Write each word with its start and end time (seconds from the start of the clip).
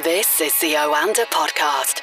This 0.00 0.40
is 0.40 0.58
the 0.58 0.72
Oanda 0.72 1.26
Podcast. 1.26 2.00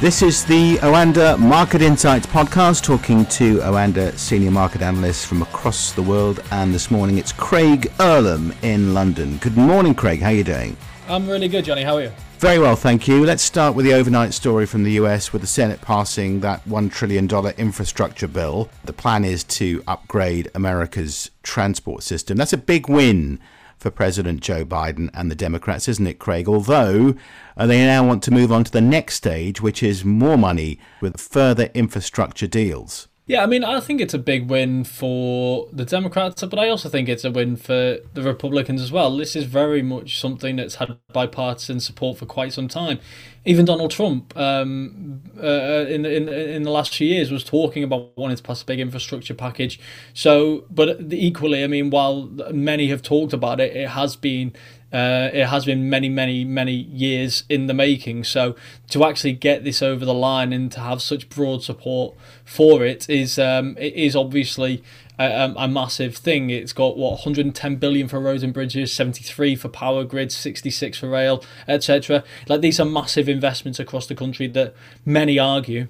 This 0.00 0.22
is 0.22 0.44
the 0.44 0.76
Oanda 0.76 1.36
Market 1.40 1.82
Insights 1.82 2.24
podcast, 2.24 2.84
talking 2.84 3.26
to 3.26 3.56
Oanda 3.58 4.16
senior 4.16 4.52
market 4.52 4.80
analysts 4.80 5.24
from 5.24 5.42
across 5.42 5.90
the 5.90 6.02
world. 6.02 6.40
And 6.52 6.72
this 6.72 6.88
morning 6.88 7.18
it's 7.18 7.32
Craig 7.32 7.90
Erlam 7.98 8.54
in 8.62 8.94
London. 8.94 9.38
Good 9.38 9.56
morning, 9.56 9.96
Craig. 9.96 10.20
How 10.20 10.28
are 10.28 10.34
you 10.34 10.44
doing? 10.44 10.76
I'm 11.08 11.28
really 11.28 11.48
good, 11.48 11.64
Johnny. 11.64 11.82
How 11.82 11.96
are 11.96 12.02
you? 12.02 12.12
Very 12.42 12.58
well, 12.58 12.74
thank 12.74 13.06
you. 13.06 13.24
Let's 13.24 13.44
start 13.44 13.76
with 13.76 13.86
the 13.86 13.94
overnight 13.94 14.34
story 14.34 14.66
from 14.66 14.82
the 14.82 14.90
US 14.94 15.32
with 15.32 15.42
the 15.42 15.46
Senate 15.46 15.80
passing 15.80 16.40
that 16.40 16.64
$1 16.64 16.90
trillion 16.90 17.28
infrastructure 17.56 18.26
bill. 18.26 18.68
The 18.82 18.92
plan 18.92 19.24
is 19.24 19.44
to 19.44 19.84
upgrade 19.86 20.50
America's 20.52 21.30
transport 21.44 22.02
system. 22.02 22.36
That's 22.36 22.52
a 22.52 22.58
big 22.58 22.88
win 22.88 23.38
for 23.78 23.92
President 23.92 24.40
Joe 24.40 24.64
Biden 24.64 25.08
and 25.14 25.30
the 25.30 25.36
Democrats, 25.36 25.86
isn't 25.86 26.06
it, 26.08 26.18
Craig? 26.18 26.48
Although 26.48 27.14
uh, 27.56 27.66
they 27.68 27.78
now 27.78 28.04
want 28.04 28.24
to 28.24 28.32
move 28.32 28.50
on 28.50 28.64
to 28.64 28.72
the 28.72 28.80
next 28.80 29.14
stage, 29.14 29.60
which 29.60 29.80
is 29.80 30.04
more 30.04 30.36
money 30.36 30.80
with 31.00 31.20
further 31.20 31.70
infrastructure 31.74 32.48
deals. 32.48 33.06
Yeah, 33.32 33.44
I 33.44 33.46
mean, 33.46 33.64
I 33.64 33.80
think 33.80 34.02
it's 34.02 34.12
a 34.12 34.18
big 34.18 34.50
win 34.50 34.84
for 34.84 35.66
the 35.72 35.86
Democrats, 35.86 36.42
but 36.42 36.58
I 36.58 36.68
also 36.68 36.90
think 36.90 37.08
it's 37.08 37.24
a 37.24 37.30
win 37.30 37.56
for 37.56 37.96
the 38.12 38.22
Republicans 38.22 38.82
as 38.82 38.92
well. 38.92 39.16
This 39.16 39.34
is 39.34 39.44
very 39.44 39.80
much 39.80 40.20
something 40.20 40.56
that's 40.56 40.74
had 40.74 40.98
bipartisan 41.14 41.80
support 41.80 42.18
for 42.18 42.26
quite 42.26 42.52
some 42.52 42.68
time. 42.68 42.98
Even 43.46 43.64
Donald 43.64 43.90
Trump, 43.90 44.36
um, 44.36 45.22
uh, 45.42 45.86
in, 45.88 46.04
in 46.04 46.28
in 46.28 46.62
the 46.62 46.70
last 46.70 46.94
few 46.94 47.08
years, 47.08 47.30
was 47.32 47.42
talking 47.42 47.82
about 47.82 48.14
wanting 48.18 48.36
to 48.36 48.42
pass 48.42 48.60
a 48.60 48.66
big 48.66 48.80
infrastructure 48.80 49.32
package. 49.32 49.80
So, 50.12 50.66
but 50.70 51.00
equally, 51.10 51.64
I 51.64 51.68
mean, 51.68 51.88
while 51.88 52.28
many 52.52 52.88
have 52.88 53.00
talked 53.00 53.32
about 53.32 53.60
it, 53.60 53.74
it 53.74 53.88
has 53.88 54.14
been 54.14 54.52
uh, 54.92 55.30
it 55.32 55.46
has 55.46 55.64
been 55.64 55.88
many, 55.88 56.08
many, 56.08 56.44
many 56.44 56.72
years 56.74 57.44
in 57.48 57.66
the 57.66 57.74
making. 57.74 58.24
So 58.24 58.54
to 58.90 59.04
actually 59.04 59.32
get 59.32 59.64
this 59.64 59.82
over 59.82 60.04
the 60.04 60.14
line 60.14 60.52
and 60.52 60.70
to 60.72 60.80
have 60.80 61.00
such 61.00 61.28
broad 61.28 61.62
support 61.62 62.14
for 62.44 62.84
it 62.84 63.08
is 63.08 63.38
um, 63.38 63.76
it 63.78 63.94
is 63.94 64.14
obviously 64.14 64.82
a, 65.18 65.54
a, 65.56 65.68
massive 65.68 66.16
thing. 66.16 66.50
It's 66.50 66.72
got 66.72 66.96
what 66.96 67.12
110 67.12 67.76
billion 67.76 68.08
for 68.08 68.20
roads 68.20 68.42
and 68.42 68.52
bridges, 68.52 68.92
73 68.92 69.56
for 69.56 69.68
power 69.68 70.04
grids, 70.04 70.36
66 70.36 70.98
for 70.98 71.08
rail, 71.08 71.44
etc. 71.68 72.24
Like 72.48 72.60
these 72.60 72.80
are 72.80 72.84
massive 72.84 73.28
investments 73.28 73.78
across 73.78 74.06
the 74.06 74.14
country 74.14 74.46
that 74.48 74.74
many 75.04 75.38
argue 75.38 75.88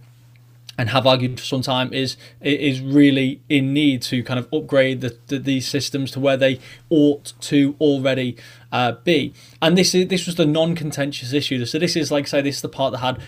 and 0.83 0.91
have 0.91 1.07
argued 1.07 1.39
for 1.39 1.47
some 1.47 1.63
time 1.63 1.93
is 1.93 2.17
is 2.41 2.81
really 2.81 3.41
in 3.49 3.73
need 3.73 4.03
to 4.03 4.21
kind 4.25 4.37
of 4.37 4.53
upgrade 4.53 5.01
the, 5.01 5.17
the 5.29 5.39
these 5.39 5.65
systems 5.65 6.11
to 6.11 6.19
where 6.19 6.37
they 6.37 6.59
ought 6.91 7.35
to 7.41 7.77
already 7.81 8.37
uh, 8.73 8.91
be. 9.05 9.33
And 9.63 9.79
this 9.79 9.95
is 9.95 10.09
this 10.09 10.27
was 10.27 10.35
the 10.35 10.45
non-contentious 10.45 11.33
issue. 11.33 11.65
So 11.67 11.79
this 11.79 11.95
is 11.95 12.11
like 12.11 12.27
say 12.27 12.41
this 12.41 12.57
is 12.57 12.63
the 12.63 12.69
part 12.69 12.91
that 12.91 12.99
had 12.99 13.23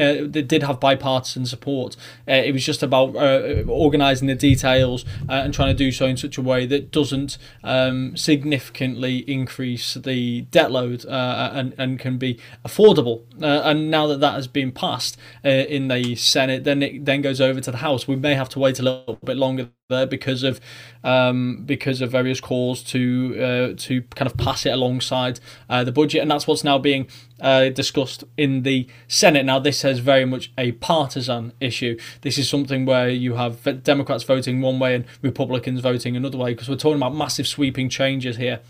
uh, 0.00 0.26
did 0.26 0.62
have 0.62 0.80
bipartisan 0.80 1.46
support. 1.46 1.96
Uh, 2.28 2.32
it 2.32 2.52
was 2.52 2.64
just 2.64 2.82
about 2.82 3.14
uh, 3.16 3.62
organising 3.68 4.28
the 4.28 4.34
details 4.34 5.04
uh, 5.28 5.32
and 5.32 5.52
trying 5.52 5.68
to 5.68 5.74
do 5.74 5.92
so 5.92 6.06
in 6.06 6.16
such 6.16 6.38
a 6.38 6.42
way 6.42 6.66
that 6.66 6.90
doesn't 6.90 7.38
um, 7.62 8.16
significantly 8.16 9.18
increase 9.30 9.94
the 9.94 10.42
debt 10.42 10.70
load 10.70 11.04
uh, 11.06 11.50
and, 11.52 11.74
and 11.78 11.98
can 11.98 12.18
be 12.18 12.38
affordable. 12.64 13.22
Uh, 13.42 13.62
and 13.64 13.90
now 13.90 14.06
that 14.06 14.20
that 14.20 14.34
has 14.34 14.48
been 14.48 14.72
passed 14.72 15.16
in 15.44 15.88
the 15.88 16.14
Senate, 16.16 16.64
then 16.64 16.82
it 16.82 17.04
then 17.04 17.22
goes 17.22 17.40
over 17.40 17.60
to 17.60 17.70
the 17.70 17.78
House. 17.78 18.06
We 18.06 18.16
may 18.16 18.34
have 18.34 18.48
to 18.50 18.58
wait 18.58 18.78
a 18.78 18.82
little 18.82 19.18
bit 19.24 19.36
longer 19.36 19.70
there 19.90 20.06
because 20.06 20.42
of 20.42 20.58
um, 21.04 21.62
because 21.66 22.00
of 22.00 22.10
various 22.10 22.40
calls 22.40 22.82
to 22.84 23.36
uh, 23.38 23.74
to 23.76 24.02
kind 24.14 24.30
of 24.30 24.36
pass 24.38 24.64
it 24.64 24.70
alongside 24.70 25.40
uh, 25.68 25.84
the 25.84 25.92
budget, 25.92 26.22
and 26.22 26.30
that's 26.30 26.46
what's 26.46 26.64
now 26.64 26.78
being 26.78 27.06
uh, 27.40 27.68
discussed 27.68 28.24
in 28.38 28.62
the 28.62 28.86
Senate. 29.06 29.44
Now, 29.44 29.58
this 29.58 29.84
is 29.84 29.98
very 29.98 30.24
much 30.24 30.50
a 30.56 30.72
partisan 30.72 31.52
issue. 31.60 31.98
This 32.22 32.38
is 32.38 32.48
something 32.48 32.86
where 32.86 33.10
you 33.10 33.34
have 33.34 33.82
Democrats 33.82 34.24
voting 34.24 34.62
one 34.62 34.78
way 34.78 34.94
and 34.94 35.04
Republicans 35.20 35.80
voting 35.80 36.16
another 36.16 36.38
way 36.38 36.54
because 36.54 36.68
we're 36.68 36.76
talking 36.76 36.96
about 36.96 37.14
massive 37.14 37.46
sweeping 37.46 37.88
changes 37.88 38.38
here 38.38 38.60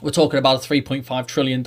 we're 0.00 0.10
talking 0.10 0.38
about 0.38 0.64
a 0.64 0.68
$3.5 0.68 1.26
trillion 1.26 1.64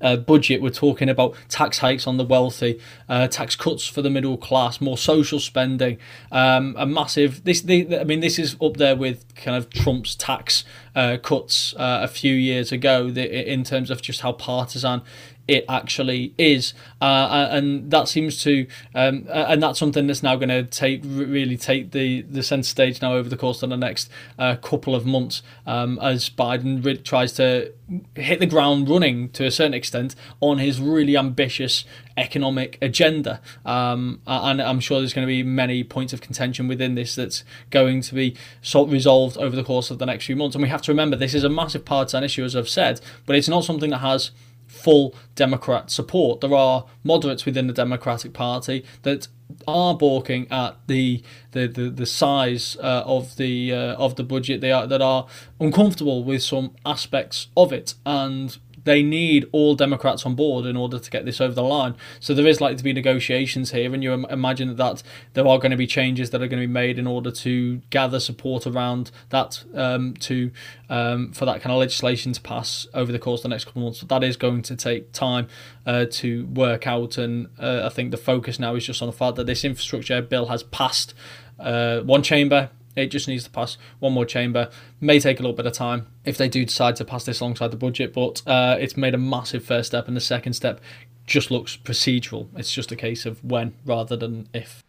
uh, 0.00 0.16
budget. 0.16 0.62
We're 0.62 0.70
talking 0.70 1.08
about 1.08 1.34
tax 1.48 1.78
hikes 1.78 2.06
on 2.06 2.16
the 2.16 2.24
wealthy, 2.24 2.80
uh, 3.08 3.28
tax 3.28 3.56
cuts 3.56 3.86
for 3.86 4.02
the 4.02 4.10
middle 4.10 4.36
class, 4.36 4.80
more 4.80 4.98
social 4.98 5.40
spending, 5.40 5.98
um, 6.30 6.74
a 6.78 6.86
massive. 6.86 7.44
This, 7.44 7.62
the, 7.62 7.98
I 7.98 8.04
mean, 8.04 8.20
this 8.20 8.38
is 8.38 8.56
up 8.60 8.76
there 8.76 8.96
with 8.96 9.24
kind 9.34 9.56
of 9.56 9.70
Trump's 9.70 10.14
tax 10.14 10.64
uh, 10.94 11.16
cuts 11.22 11.74
uh, 11.74 12.00
a 12.02 12.08
few 12.08 12.34
years 12.34 12.72
ago 12.72 13.10
the, 13.10 13.52
in 13.52 13.64
terms 13.64 13.90
of 13.90 14.00
just 14.00 14.20
how 14.20 14.32
partisan 14.32 15.02
it 15.48 15.64
actually 15.68 16.34
is, 16.38 16.74
uh, 17.00 17.48
and 17.50 17.90
that 17.90 18.08
seems 18.08 18.42
to, 18.42 18.66
um, 18.94 19.26
and 19.28 19.62
that's 19.62 19.78
something 19.78 20.06
that's 20.06 20.22
now 20.22 20.36
going 20.36 20.48
to 20.48 20.64
take 20.64 21.02
really 21.04 21.56
take 21.56 21.92
the 21.92 22.22
the 22.22 22.42
centre 22.42 22.64
stage 22.64 23.00
now 23.00 23.14
over 23.14 23.28
the 23.28 23.36
course 23.36 23.62
of 23.62 23.70
the 23.70 23.76
next 23.76 24.10
uh, 24.38 24.56
couple 24.56 24.94
of 24.94 25.06
months 25.06 25.42
um, 25.66 25.98
as 26.02 26.28
Biden 26.28 26.84
really 26.84 26.98
tries 26.98 27.32
to 27.34 27.72
hit 28.16 28.40
the 28.40 28.46
ground 28.46 28.88
running 28.88 29.28
to 29.28 29.44
a 29.44 29.50
certain 29.50 29.74
extent 29.74 30.16
on 30.40 30.58
his 30.58 30.80
really 30.80 31.16
ambitious 31.16 31.84
economic 32.16 32.78
agenda. 32.82 33.40
Um, 33.64 34.20
and 34.26 34.60
I'm 34.60 34.80
sure 34.80 34.98
there's 34.98 35.12
going 35.12 35.26
to 35.26 35.30
be 35.30 35.42
many 35.44 35.84
points 35.84 36.12
of 36.12 36.20
contention 36.20 36.66
within 36.66 36.96
this 36.96 37.14
that's 37.14 37.44
going 37.70 38.00
to 38.02 38.14
be 38.14 38.36
sort 38.60 38.90
resolved 38.90 39.36
over 39.36 39.54
the 39.54 39.62
course 39.62 39.90
of 39.90 39.98
the 39.98 40.06
next 40.06 40.26
few 40.26 40.34
months. 40.34 40.56
And 40.56 40.62
we 40.62 40.68
have 40.68 40.82
to 40.82 40.92
remember 40.92 41.16
this 41.16 41.34
is 41.34 41.44
a 41.44 41.48
massive 41.48 41.84
partisan 41.84 42.24
issue, 42.24 42.44
as 42.44 42.56
I've 42.56 42.68
said, 42.68 43.00
but 43.24 43.36
it's 43.36 43.48
not 43.48 43.64
something 43.64 43.90
that 43.90 43.98
has 43.98 44.32
full 44.76 45.14
Democrat 45.34 45.90
support. 45.90 46.40
There 46.40 46.54
are 46.54 46.84
moderates 47.02 47.44
within 47.44 47.66
the 47.66 47.72
Democratic 47.72 48.32
Party 48.32 48.84
that 49.02 49.28
are 49.66 49.94
balking 49.94 50.50
at 50.50 50.76
the 50.86 51.22
the, 51.52 51.66
the, 51.66 51.90
the 51.90 52.06
size 52.06 52.76
uh, 52.82 53.02
of 53.06 53.36
the 53.36 53.72
uh, 53.72 53.94
of 53.94 54.16
the 54.16 54.24
budget. 54.24 54.60
They 54.60 54.72
are 54.72 54.86
that 54.86 55.02
are 55.02 55.26
uncomfortable 55.60 56.24
with 56.24 56.42
some 56.42 56.72
aspects 56.84 57.48
of 57.56 57.72
it, 57.72 57.94
and 58.04 58.56
they 58.86 59.02
need 59.02 59.46
all 59.52 59.74
Democrats 59.74 60.24
on 60.24 60.34
board 60.34 60.64
in 60.64 60.76
order 60.76 60.98
to 60.98 61.10
get 61.10 61.24
this 61.24 61.40
over 61.40 61.52
the 61.52 61.62
line. 61.62 61.96
So 62.20 62.32
there 62.32 62.46
is 62.46 62.60
likely 62.60 62.76
to 62.76 62.84
be 62.84 62.92
negotiations 62.92 63.72
here, 63.72 63.92
and 63.92 64.02
you 64.02 64.12
imagine 64.12 64.76
that 64.76 65.02
there 65.34 65.46
are 65.46 65.58
going 65.58 65.72
to 65.72 65.76
be 65.76 65.88
changes 65.88 66.30
that 66.30 66.40
are 66.40 66.46
going 66.46 66.62
to 66.62 66.66
be 66.66 66.72
made 66.72 66.98
in 66.98 67.06
order 67.06 67.30
to 67.32 67.82
gather 67.90 68.20
support 68.20 68.66
around 68.66 69.10
that 69.30 69.64
um, 69.74 70.14
to 70.14 70.52
um, 70.88 71.32
for 71.32 71.44
that 71.44 71.60
kind 71.60 71.72
of 71.72 71.80
legislation 71.80 72.32
to 72.32 72.40
pass 72.40 72.86
over 72.94 73.10
the 73.10 73.18
course 73.18 73.40
of 73.40 73.42
the 73.42 73.48
next 73.48 73.64
couple 73.64 73.82
of 73.82 73.86
months. 73.86 74.02
But 74.02 74.20
that 74.20 74.26
is 74.26 74.36
going 74.36 74.62
to 74.62 74.76
take 74.76 75.12
time 75.12 75.48
uh, 75.84 76.06
to 76.12 76.46
work 76.46 76.86
out, 76.86 77.18
and 77.18 77.48
uh, 77.58 77.82
I 77.84 77.88
think 77.88 78.12
the 78.12 78.16
focus 78.16 78.58
now 78.58 78.76
is 78.76 78.86
just 78.86 79.02
on 79.02 79.06
the 79.06 79.12
fact 79.12 79.34
that 79.36 79.46
this 79.46 79.64
infrastructure 79.64 80.22
bill 80.22 80.46
has 80.46 80.62
passed 80.62 81.12
uh, 81.58 82.00
one 82.00 82.22
chamber 82.22 82.70
it 82.96 83.06
just 83.08 83.28
needs 83.28 83.44
to 83.44 83.50
pass 83.50 83.76
one 84.00 84.12
more 84.12 84.24
chamber. 84.24 84.70
May 85.00 85.20
take 85.20 85.38
a 85.38 85.42
little 85.42 85.56
bit 85.56 85.66
of 85.66 85.72
time 85.72 86.06
if 86.24 86.36
they 86.36 86.48
do 86.48 86.64
decide 86.64 86.96
to 86.96 87.04
pass 87.04 87.24
this 87.24 87.40
alongside 87.40 87.70
the 87.70 87.76
budget, 87.76 88.12
but 88.12 88.42
uh, 88.46 88.76
it's 88.80 88.96
made 88.96 89.14
a 89.14 89.18
massive 89.18 89.64
first 89.64 89.88
step, 89.88 90.08
and 90.08 90.16
the 90.16 90.20
second 90.20 90.54
step 90.54 90.80
just 91.26 91.50
looks 91.50 91.76
procedural. 91.76 92.48
It's 92.56 92.72
just 92.72 92.90
a 92.90 92.96
case 92.96 93.26
of 93.26 93.44
when 93.44 93.74
rather 93.84 94.16
than 94.16 94.48
if. 94.54 94.82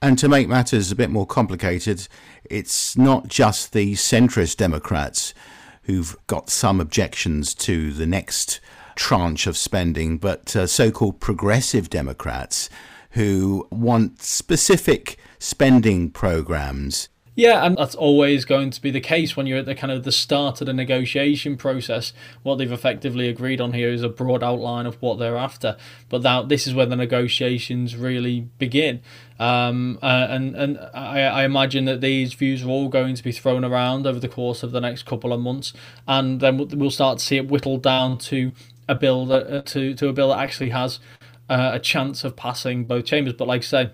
And 0.00 0.18
to 0.18 0.28
make 0.28 0.48
matters 0.48 0.90
a 0.90 0.96
bit 0.96 1.10
more 1.10 1.26
complicated, 1.26 2.08
it's 2.44 2.96
not 2.98 3.28
just 3.28 3.72
the 3.72 3.94
centrist 3.94 4.56
Democrats 4.56 5.32
who've 5.84 6.16
got 6.26 6.50
some 6.50 6.80
objections 6.80 7.54
to 7.54 7.92
the 7.92 8.06
next 8.06 8.60
tranche 8.96 9.46
of 9.46 9.56
spending, 9.56 10.18
but 10.18 10.54
uh, 10.56 10.66
so 10.66 10.90
called 10.90 11.20
progressive 11.20 11.88
Democrats 11.88 12.68
who 13.10 13.66
want 13.70 14.22
specific 14.22 15.18
spending 15.38 16.10
programs 16.10 17.08
yeah, 17.34 17.64
and 17.64 17.78
that's 17.78 17.94
always 17.94 18.44
going 18.44 18.70
to 18.70 18.82
be 18.82 18.90
the 18.90 19.00
case 19.00 19.36
when 19.36 19.46
you're 19.46 19.58
at 19.58 19.64
the 19.64 19.74
kind 19.74 19.90
of 19.90 20.04
the 20.04 20.12
start 20.12 20.60
of 20.60 20.66
the 20.66 20.74
negotiation 20.74 21.56
process. 21.56 22.12
What 22.42 22.56
they've 22.56 22.70
effectively 22.70 23.26
agreed 23.28 23.58
on 23.58 23.72
here 23.72 23.88
is 23.90 24.02
a 24.02 24.08
broad 24.10 24.42
outline 24.42 24.84
of 24.84 25.00
what 25.00 25.18
they're 25.18 25.38
after, 25.38 25.78
but 26.10 26.22
that 26.22 26.50
this 26.50 26.66
is 26.66 26.74
where 26.74 26.84
the 26.84 26.96
negotiations 26.96 27.96
really 27.96 28.48
begin. 28.58 29.00
Um, 29.38 29.98
uh, 30.02 30.26
and 30.28 30.54
and 30.54 30.78
I, 30.92 31.22
I, 31.22 31.44
imagine 31.44 31.86
that 31.86 32.02
these 32.02 32.34
views 32.34 32.62
are 32.62 32.68
all 32.68 32.88
going 32.88 33.14
to 33.14 33.24
be 33.24 33.32
thrown 33.32 33.64
around 33.64 34.06
over 34.06 34.20
the 34.20 34.28
course 34.28 34.62
of 34.62 34.70
the 34.72 34.80
next 34.80 35.04
couple 35.04 35.32
of 35.32 35.40
months, 35.40 35.72
and 36.06 36.38
then 36.38 36.58
we'll 36.58 36.90
start 36.90 37.18
to 37.18 37.24
see 37.24 37.38
it 37.38 37.48
whittled 37.48 37.82
down 37.82 38.18
to 38.18 38.52
a 38.88 38.94
bill 38.94 39.24
that 39.26 39.50
uh, 39.50 39.62
to 39.62 39.94
to 39.94 40.08
a 40.08 40.12
bill 40.12 40.28
that 40.28 40.38
actually 40.38 40.70
has 40.70 41.00
uh, 41.48 41.70
a 41.72 41.80
chance 41.80 42.24
of 42.24 42.36
passing 42.36 42.84
both 42.84 43.06
chambers. 43.06 43.32
But 43.32 43.48
like 43.48 43.62
I 43.62 43.64
say 43.64 43.90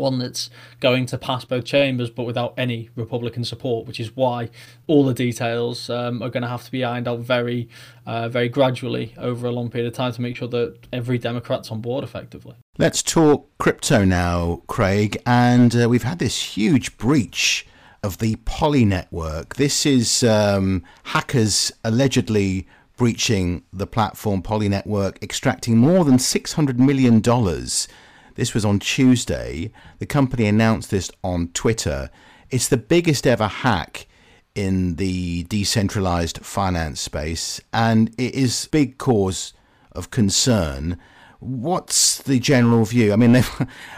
one 0.00 0.18
that's 0.18 0.50
going 0.80 1.06
to 1.06 1.18
pass 1.18 1.44
both 1.44 1.64
chambers 1.64 2.10
but 2.10 2.24
without 2.24 2.54
any 2.56 2.90
Republican 2.96 3.44
support, 3.44 3.86
which 3.86 4.00
is 4.00 4.16
why 4.16 4.50
all 4.86 5.04
the 5.04 5.14
details 5.14 5.88
um, 5.90 6.22
are 6.22 6.30
going 6.30 6.42
to 6.42 6.48
have 6.48 6.64
to 6.64 6.70
be 6.70 6.82
ironed 6.82 7.06
out 7.06 7.20
very, 7.20 7.68
uh, 8.06 8.28
very 8.28 8.48
gradually 8.48 9.14
over 9.16 9.46
a 9.46 9.52
long 9.52 9.70
period 9.70 9.86
of 9.86 9.94
time 9.94 10.12
to 10.12 10.20
make 10.20 10.36
sure 10.36 10.48
that 10.48 10.76
every 10.92 11.18
Democrat's 11.18 11.70
on 11.70 11.80
board 11.80 12.02
effectively. 12.02 12.56
Let's 12.78 13.02
talk 13.02 13.48
crypto 13.58 14.04
now, 14.04 14.62
Craig. 14.66 15.20
And 15.26 15.76
uh, 15.76 15.88
we've 15.88 16.02
had 16.02 16.18
this 16.18 16.56
huge 16.56 16.96
breach 16.96 17.66
of 18.02 18.18
the 18.18 18.36
Poly 18.44 18.84
network. 18.84 19.56
This 19.56 19.84
is 19.84 20.22
um, 20.22 20.82
hackers 21.04 21.72
allegedly 21.84 22.66
breaching 22.96 23.62
the 23.72 23.86
platform 23.86 24.42
Poly 24.42 24.68
network, 24.68 25.22
extracting 25.22 25.76
more 25.76 26.04
than 26.04 26.16
$600 26.16 26.78
million. 26.78 27.22
This 28.40 28.54
was 28.54 28.64
on 28.64 28.78
Tuesday. 28.78 29.70
The 29.98 30.06
company 30.06 30.46
announced 30.46 30.90
this 30.90 31.10
on 31.22 31.48
Twitter. 31.48 32.08
It's 32.48 32.68
the 32.68 32.78
biggest 32.78 33.26
ever 33.26 33.46
hack 33.46 34.06
in 34.54 34.96
the 34.96 35.42
decentralized 35.42 36.38
finance 36.38 37.02
space, 37.02 37.60
and 37.70 38.08
it 38.16 38.34
is 38.34 38.66
big 38.72 38.96
cause 38.96 39.52
of 39.92 40.10
concern. 40.10 40.96
What's 41.40 42.16
the 42.22 42.38
general 42.38 42.86
view? 42.86 43.12
I 43.12 43.16
mean, 43.16 43.32
they, 43.34 43.42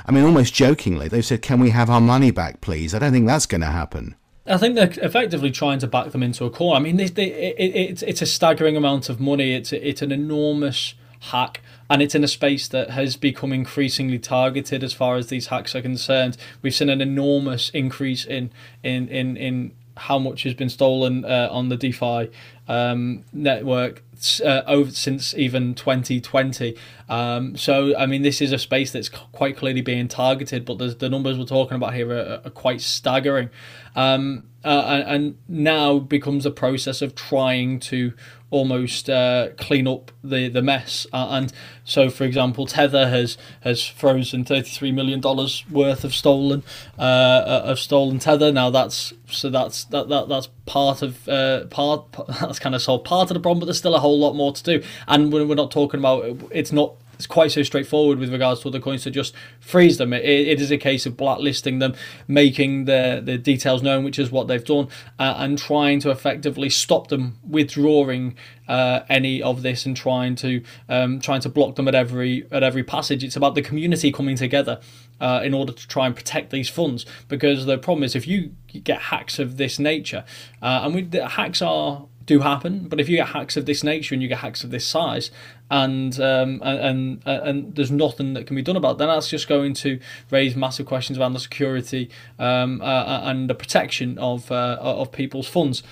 I 0.06 0.10
mean, 0.10 0.24
almost 0.24 0.52
jokingly, 0.52 1.06
they've 1.06 1.24
said, 1.24 1.40
"Can 1.40 1.60
we 1.60 1.70
have 1.70 1.88
our 1.88 2.00
money 2.00 2.32
back, 2.32 2.60
please?" 2.60 2.96
I 2.96 2.98
don't 2.98 3.12
think 3.12 3.28
that's 3.28 3.46
going 3.46 3.60
to 3.60 3.68
happen. 3.68 4.16
I 4.44 4.56
think 4.56 4.74
they're 4.74 4.90
effectively 5.06 5.52
trying 5.52 5.78
to 5.78 5.86
back 5.86 6.10
them 6.10 6.24
into 6.24 6.46
a 6.46 6.50
corner. 6.50 6.78
I 6.78 6.80
mean, 6.80 6.96
they, 6.96 7.06
they, 7.06 7.32
it, 7.32 7.54
it, 7.60 7.76
it's 7.76 8.02
it's 8.02 8.22
a 8.22 8.26
staggering 8.26 8.76
amount 8.76 9.08
of 9.08 9.20
money. 9.20 9.54
It's 9.54 9.72
it's 9.72 10.02
an 10.02 10.10
enormous 10.10 10.94
hack, 11.22 11.60
and 11.88 12.02
it's 12.02 12.14
in 12.14 12.24
a 12.24 12.28
space 12.28 12.68
that 12.68 12.90
has 12.90 13.16
become 13.16 13.52
increasingly 13.52 14.18
targeted 14.18 14.82
as 14.82 14.92
far 14.92 15.16
as 15.16 15.28
these 15.28 15.48
hacks 15.48 15.74
are 15.74 15.82
concerned. 15.82 16.36
We've 16.62 16.74
seen 16.74 16.88
an 16.88 17.00
enormous 17.00 17.70
increase 17.70 18.24
in 18.24 18.50
in 18.82 19.08
in 19.08 19.36
in 19.36 19.72
how 19.96 20.18
much 20.18 20.42
has 20.44 20.54
been 20.54 20.68
stolen 20.68 21.24
uh, 21.24 21.48
on 21.50 21.68
the 21.68 21.76
DeFi 21.76 22.30
um, 22.66 23.24
network 23.32 24.02
uh, 24.44 24.62
over 24.66 24.90
since 24.90 25.34
even 25.34 25.74
2020. 25.74 26.76
Um, 27.08 27.56
so, 27.56 27.96
I 27.96 28.06
mean, 28.06 28.22
this 28.22 28.40
is 28.40 28.52
a 28.52 28.58
space 28.58 28.92
that's 28.92 29.08
quite 29.08 29.56
clearly 29.56 29.82
being 29.82 30.08
targeted, 30.08 30.64
but 30.64 30.98
the 30.98 31.08
numbers 31.08 31.38
we're 31.38 31.44
talking 31.44 31.76
about 31.76 31.94
here 31.94 32.10
are, 32.10 32.40
are 32.44 32.50
quite 32.50 32.80
staggering. 32.80 33.50
Um, 33.94 34.44
uh, 34.64 35.02
and 35.06 35.36
now 35.48 35.98
becomes 35.98 36.46
a 36.46 36.50
process 36.50 37.02
of 37.02 37.14
trying 37.14 37.80
to 37.80 38.12
almost 38.52 39.08
uh, 39.10 39.48
clean 39.56 39.88
up 39.88 40.12
the 40.22 40.48
the 40.48 40.62
mess. 40.62 41.06
Uh, 41.12 41.28
and 41.30 41.52
so, 41.84 42.10
for 42.10 42.22
example, 42.24 42.66
Tether 42.66 43.08
has 43.08 43.36
has 43.62 43.84
frozen 43.84 44.44
thirty 44.44 44.70
three 44.70 44.92
million 44.92 45.20
dollars 45.20 45.64
worth 45.70 46.04
of 46.04 46.14
stolen 46.14 46.62
uh, 46.98 47.02
uh, 47.02 47.62
of 47.64 47.80
stolen 47.80 48.20
Tether. 48.20 48.52
Now 48.52 48.70
that's 48.70 49.12
so 49.26 49.50
that's 49.50 49.84
that, 49.86 50.08
that 50.08 50.28
that's 50.28 50.48
part 50.66 51.02
of 51.02 51.28
uh, 51.28 51.64
part 51.66 52.04
that's 52.40 52.60
kind 52.60 52.74
of 52.74 52.82
solved 52.82 53.04
part 53.04 53.30
of 53.30 53.34
the 53.34 53.40
problem, 53.40 53.58
but 53.58 53.66
there's 53.66 53.78
still 53.78 53.96
a 53.96 54.00
whole 54.00 54.20
lot 54.20 54.34
more 54.34 54.52
to 54.52 54.62
do. 54.62 54.82
And 55.08 55.32
we're, 55.32 55.46
we're 55.46 55.54
not 55.54 55.70
talking 55.70 55.98
about 55.98 56.24
it's 56.52 56.72
not 56.72 56.94
it's 57.22 57.28
quite 57.28 57.52
so 57.52 57.62
straightforward 57.62 58.18
with 58.18 58.32
regards 58.32 58.62
to 58.62 58.68
other 58.68 58.80
coins 58.80 59.04
to 59.04 59.10
just 59.10 59.32
freeze 59.60 59.96
them. 59.96 60.12
It, 60.12 60.24
it 60.24 60.60
is 60.60 60.72
a 60.72 60.76
case 60.76 61.06
of 61.06 61.16
blacklisting 61.16 61.78
them, 61.78 61.94
making 62.26 62.86
the, 62.86 63.22
the 63.24 63.38
details 63.38 63.80
known, 63.80 64.02
which 64.02 64.18
is 64.18 64.32
what 64.32 64.48
they've 64.48 64.64
done, 64.64 64.88
uh, 65.20 65.34
and 65.38 65.56
trying 65.56 66.00
to 66.00 66.10
effectively 66.10 66.68
stop 66.68 67.06
them 67.06 67.38
withdrawing 67.48 68.34
uh, 68.66 69.04
any 69.08 69.40
of 69.40 69.62
this 69.62 69.86
and 69.86 69.96
trying 69.96 70.34
to 70.34 70.62
um, 70.88 71.20
trying 71.20 71.40
to 71.42 71.48
block 71.48 71.76
them 71.76 71.86
at 71.86 71.94
every 71.94 72.44
at 72.50 72.64
every 72.64 72.82
passage. 72.82 73.22
It's 73.22 73.36
about 73.36 73.54
the 73.54 73.62
community 73.62 74.10
coming 74.10 74.34
together 74.34 74.80
uh, 75.20 75.42
in 75.44 75.54
order 75.54 75.72
to 75.72 75.88
try 75.88 76.06
and 76.06 76.16
protect 76.16 76.50
these 76.50 76.68
funds. 76.68 77.06
Because 77.28 77.66
the 77.66 77.78
problem 77.78 78.02
is, 78.02 78.16
if 78.16 78.26
you 78.26 78.52
get 78.82 78.98
hacks 79.00 79.38
of 79.38 79.58
this 79.58 79.78
nature, 79.78 80.24
uh, 80.60 80.80
and 80.82 80.94
we, 80.94 81.02
the 81.02 81.28
hacks 81.28 81.62
are 81.62 82.06
do 82.32 82.40
happen. 82.40 82.88
But 82.88 83.00
if 83.00 83.08
you 83.08 83.16
get 83.16 83.28
hacks 83.28 83.56
of 83.56 83.66
this 83.66 83.82
nature 83.84 84.14
and 84.14 84.22
you 84.22 84.28
get 84.28 84.38
hacks 84.38 84.64
of 84.64 84.70
this 84.70 84.86
size, 84.86 85.30
and 85.70 86.18
um, 86.20 86.60
and, 86.62 87.22
and 87.26 87.48
and 87.48 87.74
there's 87.74 87.90
nothing 87.90 88.34
that 88.34 88.46
can 88.46 88.56
be 88.56 88.62
done 88.62 88.76
about, 88.76 88.92
it, 88.92 88.98
then 88.98 89.08
that's 89.08 89.28
just 89.28 89.48
going 89.48 89.74
to 89.74 89.98
raise 90.30 90.54
massive 90.56 90.86
questions 90.86 91.18
around 91.18 91.34
the 91.34 91.40
security 91.40 92.10
um, 92.38 92.80
uh, 92.80 92.84
uh 92.84 93.22
and 93.24 93.48
the 93.50 93.54
protection 93.54 94.18
of 94.18 94.50
uh, 94.50 94.76
of 94.80 95.12
people's 95.12 95.48
funds. 95.48 95.82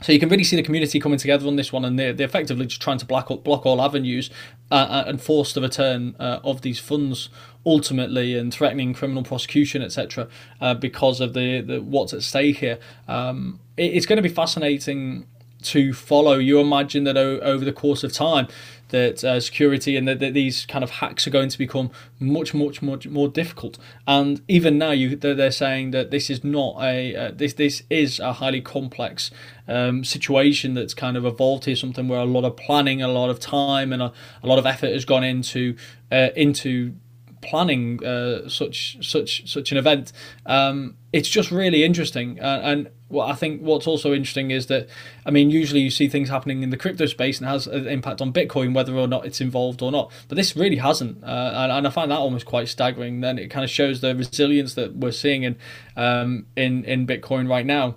So 0.00 0.12
you 0.12 0.20
can 0.20 0.28
really 0.28 0.44
see 0.44 0.54
the 0.54 0.62
community 0.62 1.00
coming 1.00 1.18
together 1.18 1.48
on 1.48 1.56
this 1.56 1.72
one, 1.72 1.84
and 1.84 1.98
they're, 1.98 2.12
they're 2.12 2.26
effectively 2.26 2.66
just 2.66 2.80
trying 2.80 2.98
to 2.98 3.06
block 3.06 3.32
up, 3.32 3.42
block 3.42 3.66
all 3.66 3.82
avenues 3.82 4.30
uh, 4.70 4.74
uh 4.74 5.04
and 5.08 5.20
force 5.20 5.52
the 5.52 5.60
return 5.60 6.14
uh, 6.20 6.38
of 6.44 6.62
these 6.62 6.78
funds 6.78 7.30
ultimately, 7.66 8.38
and 8.38 8.54
threatening 8.54 8.94
criminal 8.94 9.24
prosecution, 9.24 9.82
etc., 9.82 10.28
uh, 10.60 10.74
because 10.74 11.20
of 11.20 11.34
the, 11.34 11.60
the 11.60 11.82
what's 11.82 12.12
at 12.14 12.22
stake 12.22 12.58
here. 12.58 12.78
Um, 13.08 13.58
it, 13.76 13.94
it's 13.96 14.06
going 14.06 14.18
to 14.18 14.22
be 14.22 14.28
fascinating 14.28 15.26
to 15.62 15.92
follow. 15.92 16.38
You 16.38 16.60
imagine 16.60 17.04
that 17.04 17.16
over 17.16 17.64
the 17.64 17.72
course 17.72 18.04
of 18.04 18.12
time, 18.12 18.48
that 18.88 19.22
uh, 19.22 19.40
security 19.40 19.96
and 19.96 20.08
that, 20.08 20.20
these 20.20 20.66
kind 20.66 20.82
of 20.82 20.90
hacks 20.90 21.26
are 21.26 21.30
going 21.30 21.48
to 21.48 21.58
become 21.58 21.90
much, 22.18 22.54
much, 22.54 22.80
much 22.80 23.06
more 23.06 23.28
difficult. 23.28 23.78
And 24.06 24.40
even 24.48 24.78
now, 24.78 24.92
you 24.92 25.16
they're 25.16 25.50
saying 25.50 25.90
that 25.92 26.10
this 26.10 26.30
is 26.30 26.42
not 26.42 26.76
a 26.82 27.14
uh, 27.14 27.30
this 27.34 27.54
this 27.54 27.82
is 27.90 28.18
a 28.18 28.34
highly 28.34 28.60
complex 28.60 29.30
um, 29.66 30.04
situation 30.04 30.74
that's 30.74 30.94
kind 30.94 31.16
of 31.16 31.24
evolved 31.24 31.66
here. 31.66 31.76
Something 31.76 32.08
where 32.08 32.20
a 32.20 32.24
lot 32.24 32.44
of 32.44 32.56
planning, 32.56 33.02
a 33.02 33.08
lot 33.08 33.30
of 33.30 33.40
time, 33.40 33.92
and 33.92 34.02
a, 34.02 34.12
a 34.42 34.46
lot 34.46 34.58
of 34.58 34.66
effort 34.66 34.92
has 34.92 35.04
gone 35.04 35.24
into 35.24 35.76
uh, 36.10 36.28
into 36.34 36.94
planning 37.40 38.04
uh, 38.04 38.48
such 38.48 38.98
such 39.00 39.50
such 39.50 39.70
an 39.72 39.78
event. 39.78 40.12
Um, 40.46 40.96
it's 41.12 41.28
just 41.28 41.50
really 41.50 41.84
interesting, 41.84 42.40
uh, 42.40 42.60
and 42.64 42.90
what 43.08 43.30
I 43.30 43.34
think 43.34 43.62
what's 43.62 43.86
also 43.86 44.12
interesting 44.12 44.50
is 44.50 44.66
that 44.66 44.88
I 45.24 45.30
mean 45.30 45.50
usually 45.50 45.80
you 45.80 45.90
see 45.90 46.08
things 46.08 46.28
happening 46.28 46.62
in 46.62 46.70
the 46.70 46.76
crypto 46.76 47.06
space 47.06 47.38
and 47.38 47.48
has 47.48 47.66
an 47.66 47.86
impact 47.86 48.20
on 48.20 48.32
Bitcoin 48.32 48.74
whether 48.74 48.94
or 48.94 49.08
not 49.08 49.26
it's 49.26 49.40
involved 49.40 49.82
or 49.82 49.90
not, 49.90 50.12
but 50.28 50.36
this 50.36 50.56
really 50.56 50.76
hasn't, 50.76 51.22
uh, 51.24 51.52
and, 51.54 51.72
and, 51.72 51.86
I 51.86 51.90
find 51.90 52.10
that 52.10 52.18
almost 52.18 52.46
quite 52.46 52.68
staggering. 52.68 53.20
Then 53.20 53.38
it 53.38 53.48
kind 53.48 53.64
of 53.64 53.70
shows 53.70 54.00
the 54.00 54.14
resilience 54.14 54.74
that 54.74 54.96
we're 54.96 55.12
seeing 55.12 55.42
in 55.42 55.56
um, 55.96 56.46
in 56.56 56.84
in 56.84 57.06
Bitcoin 57.06 57.48
right 57.48 57.66
now 57.66 57.96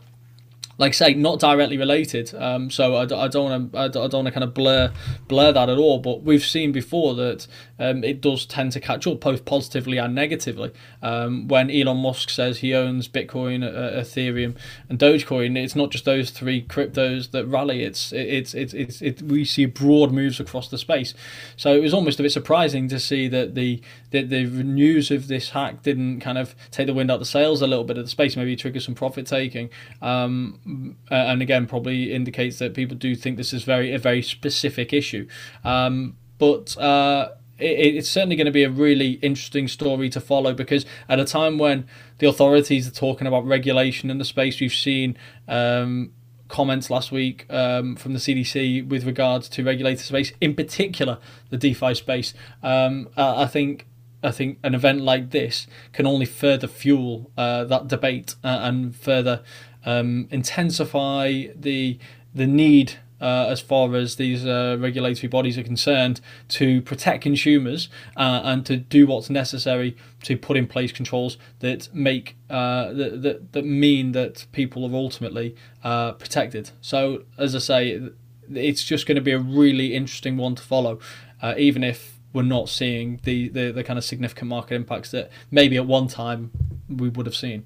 like 0.81 0.89
I 0.89 0.93
say, 0.93 1.13
not 1.13 1.39
directly 1.39 1.77
related. 1.77 2.33
Um, 2.33 2.71
so 2.71 2.95
I, 2.95 3.03
I 3.03 3.27
don't 3.27 3.51
want 3.51 3.71
to 3.71 3.79
I 3.79 3.87
don't 3.87 4.11
want 4.11 4.25
to 4.25 4.31
kind 4.31 4.43
of 4.43 4.55
blur 4.55 4.91
blur 5.27 5.51
that 5.51 5.69
at 5.69 5.77
all. 5.77 5.99
But 5.99 6.23
we've 6.23 6.43
seen 6.43 6.71
before 6.71 7.13
that 7.13 7.45
um, 7.77 8.03
it 8.03 8.19
does 8.19 8.47
tend 8.47 8.71
to 8.71 8.79
catch 8.79 9.05
up 9.05 9.19
both 9.19 9.45
positively 9.45 9.99
and 9.99 10.15
negatively. 10.15 10.71
Um, 11.03 11.47
when 11.47 11.69
Elon 11.69 11.97
Musk 11.97 12.31
says 12.31 12.59
he 12.59 12.73
owns 12.73 13.07
Bitcoin, 13.07 13.63
uh, 13.63 14.01
Ethereum, 14.01 14.57
and 14.89 14.97
Dogecoin, 14.97 15.55
it's 15.55 15.75
not 15.75 15.91
just 15.91 16.05
those 16.05 16.31
three 16.31 16.65
cryptos 16.65 17.29
that 17.29 17.45
rally. 17.45 17.83
It's 17.83 18.11
it's 18.11 18.55
it's 18.55 18.73
it's 18.73 19.03
it, 19.03 19.21
we 19.21 19.45
see 19.45 19.65
broad 19.65 20.11
moves 20.11 20.39
across 20.39 20.67
the 20.67 20.79
space. 20.79 21.13
So 21.57 21.75
it 21.75 21.81
was 21.81 21.93
almost 21.93 22.19
a 22.19 22.23
bit 22.23 22.31
surprising 22.31 22.87
to 22.87 22.99
see 22.99 23.27
that 23.27 23.53
the 23.53 23.81
the, 24.09 24.23
the 24.23 24.45
news 24.45 25.11
of 25.11 25.27
this 25.27 25.51
hack 25.51 25.83
didn't 25.83 26.21
kind 26.21 26.39
of 26.39 26.55
take 26.71 26.87
the 26.87 26.93
wind 26.95 27.11
out 27.11 27.19
the 27.19 27.25
sails 27.25 27.61
a 27.61 27.67
little 27.67 27.85
bit 27.85 27.99
of 27.99 28.05
the 28.05 28.09
space, 28.09 28.35
maybe 28.35 28.55
trigger 28.55 28.79
some 28.79 28.95
profit 28.95 29.27
taking. 29.27 29.69
Um, 30.01 30.59
uh, 30.70 30.70
and 31.09 31.41
again 31.41 31.67
probably 31.67 32.13
indicates 32.13 32.59
that 32.59 32.73
people 32.73 32.97
do 32.97 33.15
think 33.15 33.37
this 33.37 33.53
is 33.53 33.63
very 33.63 33.93
a 33.93 33.99
very 33.99 34.21
specific 34.21 34.93
issue. 34.93 35.27
Um, 35.63 36.17
but 36.37 36.77
uh, 36.77 37.29
it, 37.57 37.95
it's 37.95 38.09
certainly 38.09 38.35
going 38.35 38.45
to 38.45 38.51
be 38.51 38.63
a 38.63 38.69
really 38.69 39.13
interesting 39.21 39.67
story 39.67 40.09
to 40.09 40.19
follow 40.19 40.53
because 40.53 40.85
at 41.07 41.19
a 41.19 41.25
time 41.25 41.57
when 41.57 41.87
the 42.19 42.27
authorities 42.27 42.87
are 42.87 42.91
talking 42.91 43.27
about 43.27 43.45
regulation 43.45 44.09
in 44.09 44.17
the 44.17 44.25
space, 44.25 44.59
we've 44.59 44.73
seen. 44.73 45.17
Um, 45.47 46.13
comments 46.47 46.89
last 46.89 47.13
week 47.13 47.45
um, 47.49 47.95
from 47.95 48.11
the 48.11 48.19
CDC 48.19 48.85
with 48.85 49.05
regards 49.05 49.47
to 49.47 49.63
regulated 49.63 50.01
space, 50.01 50.33
in 50.41 50.53
particular 50.53 51.17
the 51.49 51.55
DeFi 51.55 51.95
space. 51.95 52.33
Um, 52.61 53.07
I 53.15 53.45
think 53.45 53.87
I 54.23 54.31
think 54.31 54.59
an 54.63 54.75
event 54.75 55.01
like 55.01 55.31
this 55.31 55.65
can 55.93 56.05
only 56.05 56.25
further 56.25 56.67
fuel 56.67 57.31
uh, 57.37 57.63
that 57.65 57.87
debate 57.87 58.35
uh, 58.43 58.59
and 58.61 58.95
further 58.95 59.43
um, 59.85 60.27
intensify 60.31 61.47
the 61.55 61.97
the 62.33 62.47
need 62.47 62.93
uh, 63.21 63.45
as 63.49 63.61
far 63.61 63.95
as 63.95 64.15
these 64.15 64.45
uh, 64.45 64.75
regulatory 64.79 65.27
bodies 65.27 65.57
are 65.57 65.63
concerned 65.63 66.19
to 66.49 66.81
protect 66.81 67.21
consumers 67.21 67.87
uh, 68.17 68.41
and 68.43 68.65
to 68.65 68.75
do 68.77 69.05
what's 69.05 69.29
necessary 69.29 69.95
to 70.23 70.35
put 70.35 70.57
in 70.57 70.65
place 70.65 70.91
controls 70.91 71.37
that 71.59 71.93
make 71.93 72.35
uh, 72.49 72.91
that, 72.93 73.21
that, 73.21 73.53
that 73.53 73.65
mean 73.65 74.11
that 74.13 74.45
people 74.51 74.85
are 74.85 74.95
ultimately 74.95 75.55
uh, 75.83 76.13
protected. 76.13 76.71
So 76.81 77.23
as 77.37 77.55
I 77.55 77.59
say, 77.59 78.09
it's 78.49 78.83
just 78.83 79.05
going 79.05 79.15
to 79.15 79.21
be 79.21 79.31
a 79.31 79.39
really 79.39 79.93
interesting 79.93 80.35
one 80.35 80.55
to 80.55 80.63
follow, 80.63 80.99
uh, 81.41 81.53
even 81.57 81.83
if 81.83 82.19
we're 82.33 82.41
not 82.41 82.69
seeing 82.69 83.19
the, 83.23 83.49
the, 83.49 83.71
the 83.71 83.83
kind 83.83 83.99
of 83.99 84.05
significant 84.05 84.49
market 84.49 84.75
impacts 84.75 85.11
that 85.11 85.29
maybe 85.51 85.77
at 85.77 85.85
one 85.85 86.07
time 86.07 86.51
we 86.89 87.09
would 87.09 87.25
have 87.25 87.35
seen. 87.35 87.65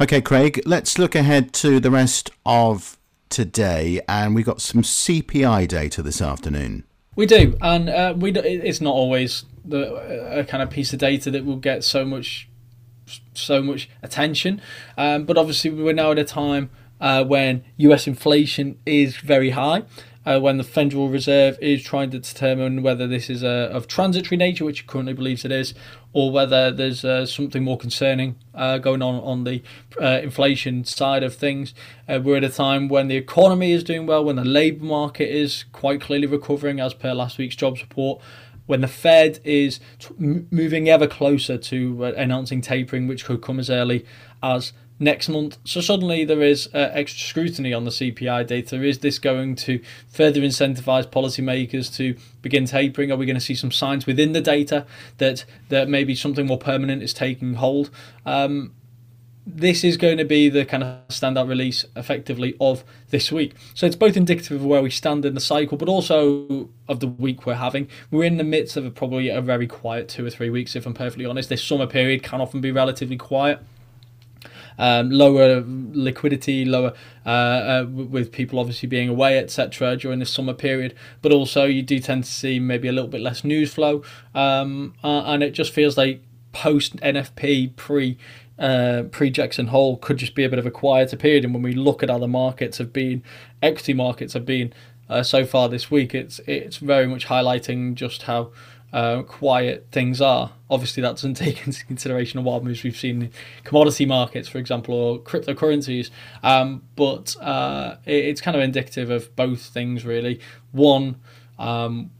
Okay, 0.00 0.20
Craig, 0.20 0.60
let's 0.66 0.98
look 0.98 1.14
ahead 1.14 1.52
to 1.52 1.78
the 1.78 1.90
rest 1.90 2.28
of 2.44 2.98
today, 3.28 4.00
and 4.08 4.34
we've 4.34 4.44
got 4.44 4.60
some 4.60 4.82
CPI 4.82 5.68
data 5.68 6.02
this 6.02 6.20
afternoon. 6.20 6.82
We 7.14 7.26
do, 7.26 7.56
and 7.62 7.88
uh, 7.88 8.12
we 8.16 8.32
do, 8.32 8.40
it's 8.40 8.80
not 8.80 8.90
always 8.90 9.44
the 9.64 9.94
a 10.36 10.42
kind 10.42 10.64
of 10.64 10.70
piece 10.70 10.92
of 10.92 10.98
data 10.98 11.30
that 11.30 11.44
will 11.44 11.58
get 11.58 11.84
so 11.84 12.04
much 12.04 12.48
so 13.34 13.62
much 13.62 13.88
attention, 14.02 14.60
um, 14.98 15.26
but 15.26 15.38
obviously 15.38 15.70
we're 15.70 15.92
now 15.92 16.10
at 16.10 16.18
a 16.18 16.24
time 16.24 16.70
uh, 17.00 17.22
when 17.22 17.62
U.S. 17.76 18.08
inflation 18.08 18.80
is 18.84 19.16
very 19.16 19.50
high. 19.50 19.84
Uh, 20.26 20.40
when 20.40 20.56
the 20.56 20.64
Federal 20.64 21.08
Reserve 21.08 21.58
is 21.60 21.82
trying 21.82 22.10
to 22.10 22.18
determine 22.18 22.82
whether 22.82 23.06
this 23.06 23.28
is 23.28 23.44
uh, 23.44 23.68
of 23.72 23.86
transitory 23.86 24.36
nature, 24.36 24.64
which 24.64 24.80
it 24.80 24.86
currently 24.86 25.12
believes 25.12 25.44
it 25.44 25.52
is, 25.52 25.74
or 26.12 26.30
whether 26.30 26.70
there's 26.70 27.04
uh, 27.04 27.26
something 27.26 27.62
more 27.62 27.76
concerning 27.76 28.36
uh, 28.54 28.78
going 28.78 29.02
on 29.02 29.16
on 29.16 29.44
the 29.44 29.62
uh, 30.00 30.20
inflation 30.22 30.84
side 30.84 31.22
of 31.22 31.34
things. 31.34 31.74
We're 32.08 32.36
at 32.36 32.44
a 32.44 32.48
time 32.48 32.88
when 32.88 33.08
the 33.08 33.16
economy 33.16 33.72
is 33.72 33.84
doing 33.84 34.06
well, 34.06 34.24
when 34.24 34.36
the 34.36 34.44
labour 34.44 34.84
market 34.84 35.28
is 35.28 35.64
quite 35.72 36.00
clearly 36.00 36.26
recovering, 36.26 36.80
as 36.80 36.94
per 36.94 37.12
last 37.12 37.38
week's 37.38 37.56
jobs 37.56 37.80
report 37.80 38.20
when 38.66 38.80
the 38.80 38.88
Fed 38.88 39.40
is 39.44 39.78
moving 40.18 40.88
ever 40.88 41.06
closer 41.06 41.58
to 41.58 42.04
announcing 42.04 42.62
tapering, 42.62 43.06
which 43.06 43.24
could 43.24 43.42
come 43.42 43.58
as 43.58 43.68
early 43.68 44.06
as 44.42 44.72
next 45.04 45.28
month. 45.28 45.58
So 45.64 45.80
suddenly 45.80 46.24
there 46.24 46.42
is 46.42 46.68
uh, 46.74 46.90
extra 46.92 47.28
scrutiny 47.28 47.72
on 47.72 47.84
the 47.84 47.90
CPI 47.90 48.46
data. 48.46 48.82
Is 48.82 48.98
this 48.98 49.18
going 49.18 49.54
to 49.56 49.80
further 50.08 50.40
incentivize 50.40 51.06
policymakers 51.06 51.94
to 51.96 52.16
begin 52.42 52.64
tapering? 52.64 53.12
Are 53.12 53.16
we 53.16 53.26
going 53.26 53.36
to 53.36 53.40
see 53.40 53.54
some 53.54 53.70
signs 53.70 54.06
within 54.06 54.32
the 54.32 54.40
data 54.40 54.86
that 55.18 55.44
that 55.68 55.88
maybe 55.88 56.14
something 56.14 56.46
more 56.46 56.58
permanent 56.58 57.02
is 57.02 57.14
taking 57.14 57.54
hold? 57.54 57.90
Um, 58.26 58.72
this 59.46 59.84
is 59.84 59.98
going 59.98 60.16
to 60.16 60.24
be 60.24 60.48
the 60.48 60.64
kind 60.64 60.82
of 60.82 61.06
standout 61.08 61.46
release 61.46 61.84
effectively 61.96 62.56
of 62.60 62.82
this 63.10 63.30
week. 63.30 63.52
So 63.74 63.84
it's 63.84 63.94
both 63.94 64.16
indicative 64.16 64.58
of 64.58 64.64
where 64.64 64.80
we 64.80 64.88
stand 64.88 65.26
in 65.26 65.34
the 65.34 65.40
cycle, 65.40 65.76
but 65.76 65.86
also 65.86 66.70
of 66.88 67.00
the 67.00 67.08
week 67.08 67.44
we're 67.44 67.54
having. 67.54 67.88
We're 68.10 68.24
in 68.24 68.38
the 68.38 68.44
midst 68.44 68.78
of 68.78 68.86
a, 68.86 68.90
probably 68.90 69.28
a 69.28 69.42
very 69.42 69.66
quiet 69.66 70.08
two 70.08 70.24
or 70.24 70.30
three 70.30 70.48
weeks, 70.48 70.74
if 70.74 70.86
I'm 70.86 70.94
perfectly 70.94 71.26
honest. 71.26 71.50
This 71.50 71.62
summer 71.62 71.86
period 71.86 72.22
can 72.22 72.40
often 72.40 72.62
be 72.62 72.72
relatively 72.72 73.18
quiet 73.18 73.60
um, 74.78 75.10
lower 75.10 75.62
liquidity, 75.66 76.64
lower 76.64 76.92
uh, 77.26 77.28
uh, 77.28 77.86
with 77.88 78.32
people 78.32 78.58
obviously 78.58 78.88
being 78.88 79.08
away, 79.08 79.38
etc. 79.38 79.96
during 79.96 80.18
the 80.18 80.26
summer 80.26 80.54
period. 80.54 80.94
But 81.22 81.32
also 81.32 81.64
you 81.64 81.82
do 81.82 81.98
tend 82.00 82.24
to 82.24 82.30
see 82.30 82.58
maybe 82.58 82.88
a 82.88 82.92
little 82.92 83.10
bit 83.10 83.20
less 83.20 83.44
news 83.44 83.72
flow, 83.72 84.02
um, 84.34 84.94
and 85.02 85.42
it 85.42 85.52
just 85.52 85.72
feels 85.72 85.96
like 85.96 86.22
post 86.52 86.96
NFP 86.96 87.76
pre. 87.76 88.18
Uh, 88.56 89.02
pre 89.10 89.30
Jackson 89.30 89.66
Hole 89.66 89.96
could 89.96 90.16
just 90.16 90.36
be 90.36 90.44
a 90.44 90.48
bit 90.48 90.60
of 90.60 90.66
a 90.66 90.70
quieter 90.70 91.16
period, 91.16 91.44
and 91.44 91.52
when 91.52 91.64
we 91.64 91.72
look 91.72 92.04
at 92.04 92.08
other 92.08 92.28
markets 92.28 92.78
have 92.78 92.92
been, 92.92 93.20
equity 93.60 93.92
markets 93.92 94.32
have 94.34 94.46
been 94.46 94.72
uh, 95.08 95.22
so 95.22 95.44
far 95.44 95.68
this 95.68 95.90
week, 95.90 96.14
it's 96.14 96.40
it's 96.46 96.78
very 96.78 97.06
much 97.06 97.26
highlighting 97.26 97.94
just 97.94 98.22
how 98.22 98.52
uh, 98.94 99.22
quiet 99.24 99.88
things 99.90 100.20
are. 100.20 100.52
Obviously, 100.70 101.02
that 101.02 101.10
doesn't 101.10 101.34
take 101.46 101.66
into 101.66 101.84
consideration 101.84 102.38
the 102.38 102.48
wild 102.48 102.64
moves 102.64 102.82
we've 102.84 102.96
seen 102.96 103.22
in 103.22 103.30
commodity 103.64 104.06
markets, 104.06 104.48
for 104.48 104.58
example, 104.58 104.94
or 104.94 105.18
cryptocurrencies. 105.18 106.10
Um, 106.42 106.84
but 106.94 107.36
uh, 107.40 107.96
it, 108.06 108.24
it's 108.24 108.40
kind 108.40 108.56
of 108.56 108.62
indicative 108.62 109.10
of 109.10 109.34
both 109.34 109.62
things, 109.62 110.04
really. 110.04 110.40
One, 110.70 111.20
um, 111.58 112.12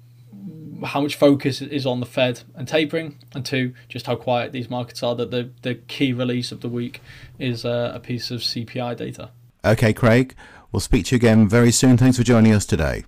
how 0.84 1.00
much 1.00 1.14
focus 1.14 1.62
is 1.62 1.86
on 1.86 2.00
the 2.00 2.06
Fed 2.06 2.42
and 2.56 2.66
tapering, 2.66 3.20
and 3.34 3.46
two, 3.46 3.72
just 3.88 4.06
how 4.06 4.16
quiet 4.16 4.50
these 4.50 4.68
markets 4.68 5.02
are. 5.04 5.14
That 5.14 5.30
the, 5.30 5.50
the 5.62 5.76
key 5.76 6.12
release 6.12 6.50
of 6.50 6.60
the 6.60 6.68
week 6.68 7.00
is 7.38 7.64
uh, 7.64 7.92
a 7.94 8.00
piece 8.00 8.32
of 8.32 8.40
CPI 8.40 8.96
data. 8.96 9.30
Okay, 9.64 9.92
Craig, 9.92 10.34
we'll 10.72 10.80
speak 10.80 11.06
to 11.06 11.14
you 11.14 11.16
again 11.16 11.48
very 11.48 11.70
soon. 11.70 11.96
Thanks 11.96 12.18
for 12.18 12.24
joining 12.24 12.52
us 12.52 12.66
today. 12.66 13.04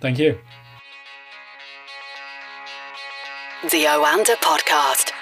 Thank 0.00 0.20
you. 0.20 0.38
The 3.70 3.84
Oanda 3.84 4.34
Podcast. 4.40 5.12